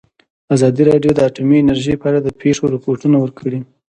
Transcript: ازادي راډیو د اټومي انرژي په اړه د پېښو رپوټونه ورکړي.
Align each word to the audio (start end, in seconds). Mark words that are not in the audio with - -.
ازادي 0.55 0.81
راډیو 0.91 1.11
د 1.15 1.19
اټومي 1.27 1.57
انرژي 1.59 1.93
په 1.99 2.05
اړه 2.09 2.19
د 2.23 2.29
پېښو 2.41 2.63
رپوټونه 2.75 3.17
ورکړي. 3.19 3.59